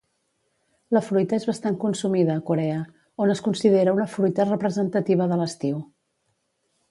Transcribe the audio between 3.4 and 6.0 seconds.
considera una fruita representativa de l'estiu.